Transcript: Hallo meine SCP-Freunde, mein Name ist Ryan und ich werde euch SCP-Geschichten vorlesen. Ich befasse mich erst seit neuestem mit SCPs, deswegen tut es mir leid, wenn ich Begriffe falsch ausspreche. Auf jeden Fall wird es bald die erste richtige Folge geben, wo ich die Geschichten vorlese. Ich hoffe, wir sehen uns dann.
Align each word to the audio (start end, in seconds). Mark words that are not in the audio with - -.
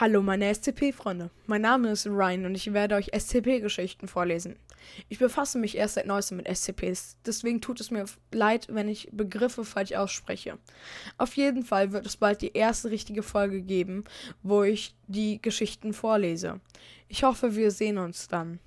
Hallo 0.00 0.22
meine 0.22 0.52
SCP-Freunde, 0.52 1.30
mein 1.46 1.62
Name 1.62 1.92
ist 1.92 2.08
Ryan 2.08 2.46
und 2.46 2.56
ich 2.56 2.72
werde 2.72 2.96
euch 2.96 3.12
SCP-Geschichten 3.16 4.08
vorlesen. 4.08 4.56
Ich 5.08 5.20
befasse 5.20 5.56
mich 5.56 5.76
erst 5.76 5.94
seit 5.94 6.06
neuestem 6.06 6.38
mit 6.38 6.48
SCPs, 6.48 7.16
deswegen 7.24 7.60
tut 7.60 7.78
es 7.78 7.92
mir 7.92 8.04
leid, 8.32 8.66
wenn 8.72 8.88
ich 8.88 9.08
Begriffe 9.12 9.64
falsch 9.64 9.92
ausspreche. 9.92 10.58
Auf 11.16 11.36
jeden 11.36 11.62
Fall 11.62 11.92
wird 11.92 12.06
es 12.06 12.16
bald 12.16 12.42
die 12.42 12.54
erste 12.54 12.90
richtige 12.90 13.22
Folge 13.22 13.62
geben, 13.62 14.02
wo 14.42 14.64
ich 14.64 14.96
die 15.06 15.40
Geschichten 15.40 15.92
vorlese. 15.92 16.58
Ich 17.06 17.22
hoffe, 17.22 17.54
wir 17.54 17.70
sehen 17.70 17.98
uns 17.98 18.26
dann. 18.26 18.58